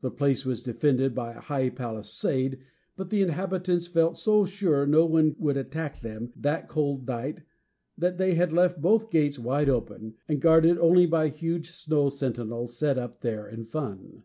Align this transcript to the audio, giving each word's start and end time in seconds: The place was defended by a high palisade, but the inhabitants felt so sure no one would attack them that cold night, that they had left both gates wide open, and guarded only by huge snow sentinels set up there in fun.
The 0.00 0.10
place 0.10 0.46
was 0.46 0.62
defended 0.62 1.14
by 1.14 1.34
a 1.34 1.40
high 1.42 1.68
palisade, 1.68 2.58
but 2.96 3.10
the 3.10 3.20
inhabitants 3.20 3.86
felt 3.86 4.16
so 4.16 4.46
sure 4.46 4.86
no 4.86 5.04
one 5.04 5.36
would 5.38 5.58
attack 5.58 6.00
them 6.00 6.32
that 6.36 6.68
cold 6.68 7.06
night, 7.06 7.42
that 7.98 8.16
they 8.16 8.34
had 8.34 8.50
left 8.50 8.80
both 8.80 9.10
gates 9.10 9.38
wide 9.38 9.68
open, 9.68 10.14
and 10.26 10.40
guarded 10.40 10.78
only 10.78 11.04
by 11.04 11.28
huge 11.28 11.68
snow 11.70 12.08
sentinels 12.08 12.78
set 12.78 12.96
up 12.96 13.20
there 13.20 13.46
in 13.46 13.66
fun. 13.66 14.22